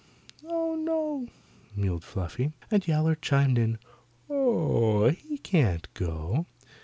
"Oh, 0.49 0.73
no!" 0.75 1.27
mewed 1.75 2.03
Fluffy, 2.03 2.53
and 2.71 2.87
Yowler 2.87 3.13
chimed 3.13 3.59
in, 3.59 3.77
"Oh, 4.31 5.09
he 5.09 5.37
can't 5.37 5.87
go. 5.93 6.47